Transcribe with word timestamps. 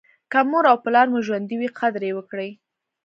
که 0.31 0.39
مور 0.49 0.65
او 0.71 0.77
پلار 0.85 1.07
مو 1.13 1.19
ژوندي 1.27 1.55
وي 1.59 1.69
قدر 1.79 2.01
یې 2.07 2.13
وکړئ. 2.15 2.49